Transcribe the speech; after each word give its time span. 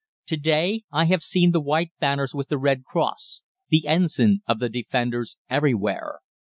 "To 0.25 0.35
day 0.35 0.81
I 0.91 1.05
have 1.05 1.21
seen 1.21 1.51
the 1.51 1.61
white 1.61 1.91
banners 1.99 2.33
with 2.33 2.47
the 2.47 2.57
red 2.57 2.83
cross 2.85 3.43
the 3.69 3.85
ensign 3.85 4.41
of 4.47 4.57
the 4.57 4.67
Defenders 4.67 5.37
everywhere. 5.47 6.21